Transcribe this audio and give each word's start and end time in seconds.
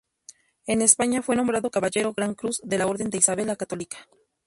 En 0.65 0.81
España 0.81 1.21
fue 1.21 1.35
nombrado 1.35 1.69
caballero 1.69 2.11
gran 2.11 2.33
cruz 2.33 2.59
de 2.63 2.79
la 2.79 2.87
Orden 2.87 3.11
de 3.11 3.19
Isabel 3.19 3.45
la 3.45 3.55
Católica. 3.55 4.09